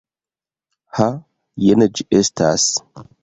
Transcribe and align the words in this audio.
Ha, 0.99 1.09
jen 1.65 1.87
ĝi 1.99 2.07
estas. 2.23 2.69